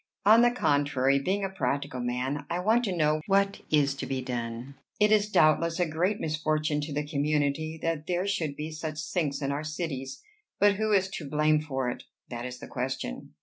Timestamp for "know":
2.97-3.21